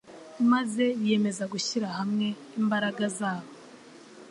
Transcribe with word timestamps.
maze 0.51 0.83
biyemeza 0.99 1.43
gushyira 1.53 1.87
hamwe 1.97 2.27
imbaraga 2.59 3.03
zabo 3.17 3.49